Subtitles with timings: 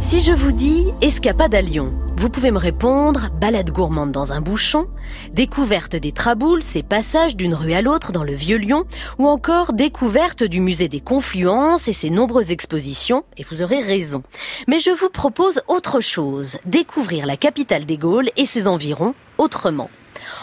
[0.00, 4.40] Si je vous dis escapade à Lyon, vous pouvez me répondre balade gourmande dans un
[4.40, 4.88] bouchon,
[5.34, 8.86] découverte des traboules, ces passages d'une rue à l'autre dans le vieux Lyon,
[9.18, 14.22] ou encore découverte du musée des Confluences et ses nombreuses expositions, et vous aurez raison.
[14.66, 19.90] Mais je vous propose autre chose, découvrir la capitale des Gaules et ses environs autrement.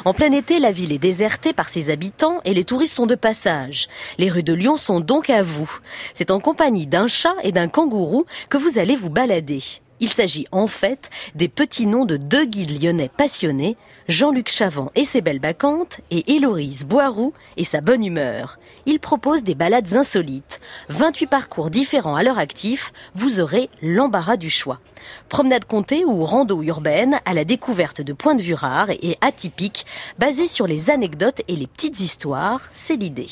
[0.05, 3.15] En plein été, la ville est désertée par ses habitants et les touristes sont de
[3.15, 3.87] passage.
[4.17, 5.79] Les rues de Lyon sont donc à vous.
[6.13, 9.61] C'est en compagnie d'un chat et d'un kangourou que vous allez vous balader.
[9.99, 13.77] Il s'agit en fait des petits noms de deux guides lyonnais passionnés,
[14.07, 18.59] Jean-Luc Chavant et ses belles bacchantes, et Héloïse Boiroux et sa bonne humeur.
[18.85, 20.59] Ils proposent des balades insolites.
[20.89, 24.79] 28 parcours différents à leur actif, vous aurez l'embarras du choix.
[25.27, 29.85] Promenade comptée ou rando urbaine à la découverte de points de vue rares et atypiques,
[30.17, 33.29] basés sur les anecdotes et les petites histoires, c'est l'idée.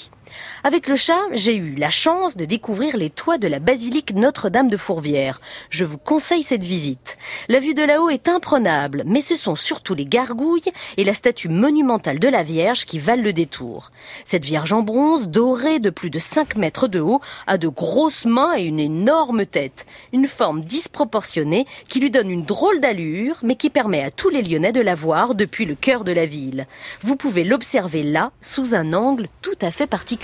[0.64, 4.70] Avec le chat, j'ai eu la chance de découvrir les toits de la basilique Notre-Dame
[4.70, 5.40] de Fourvière.
[5.70, 7.18] Je vous conseille cette visite.
[7.48, 11.48] La vue de là-haut est imprenable, mais ce sont surtout les gargouilles et la statue
[11.48, 13.92] monumentale de la Vierge qui valent le détour.
[14.26, 18.26] Cette Vierge en bronze, dorée de plus de 5 mètres de haut, a de grosses
[18.26, 19.86] mains et une énorme tête.
[20.12, 24.42] Une forme disproportionnée qui lui donne une drôle d'allure, mais qui permet à tous les
[24.42, 26.68] Lyonnais de la voir depuis le cœur de la ville.
[27.02, 30.17] Vous pouvez l'observer là, sous un angle tout à fait particulier.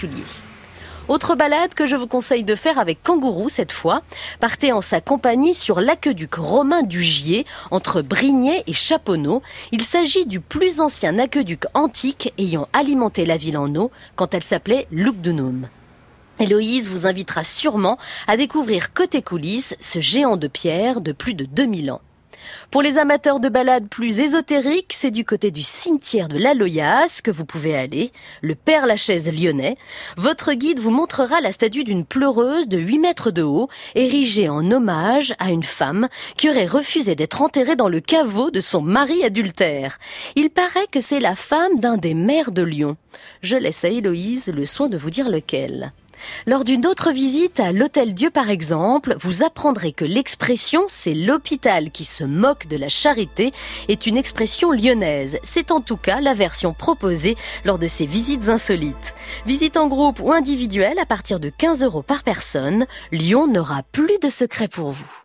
[1.10, 4.04] Autre balade que je vous conseille de faire avec Kangourou cette fois.
[4.40, 9.42] Partez en sa compagnie sur l'aqueduc romain du Gier entre Brignais et Chaponneau.
[9.74, 14.44] Il s'agit du plus ancien aqueduc antique ayant alimenté la ville en eau quand elle
[14.44, 15.68] s'appelait Lugdunum.
[16.40, 17.98] Héloïse vous invitera sûrement
[18.28, 22.02] à découvrir côté coulisses ce géant de pierre de plus de 2000 ans.
[22.72, 27.22] Pour les amateurs de balades plus ésotériques, c'est du côté du cimetière de la Loyasse
[27.22, 29.78] que vous pouvez aller, le Père Lachaise lyonnais.
[30.18, 34.70] Votre guide vous montrera la statue d'une pleureuse de 8 mètres de haut, érigée en
[34.72, 39.24] hommage à une femme qui aurait refusé d'être enterrée dans le caveau de son mari
[39.24, 40.00] adultère.
[40.36, 42.98] Il paraît que c'est la femme d'un des maires de Lyon.
[43.42, 45.94] Je laisse à Héloïse le soin de vous dire lequel.
[46.46, 51.92] Lors d'une autre visite à l'Hôtel Dieu par exemple, vous apprendrez que l'expression c'est l'hôpital
[51.92, 53.52] qui se moque de la charité
[53.88, 55.38] est une expression lyonnaise.
[55.44, 57.36] C'est en tout cas la version proposée
[57.66, 59.16] lors de ces visites insolites.
[59.46, 64.20] Visite en groupe ou individuelle à partir de 15 euros par personne, Lyon n'aura plus
[64.22, 65.23] de secret pour vous.